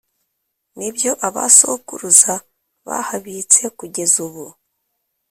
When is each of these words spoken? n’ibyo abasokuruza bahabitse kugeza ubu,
n’ibyo 0.77 1.11
abasokuruza 1.27 2.33
bahabitse 2.87 3.61
kugeza 3.77 4.17
ubu, 4.27 4.45